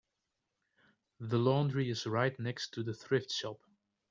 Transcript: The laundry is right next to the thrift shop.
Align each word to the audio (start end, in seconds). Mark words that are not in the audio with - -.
The 1.19 1.37
laundry 1.37 1.91
is 1.91 2.07
right 2.07 2.33
next 2.39 2.73
to 2.73 2.81
the 2.81 2.95
thrift 2.95 3.29
shop. 3.31 3.59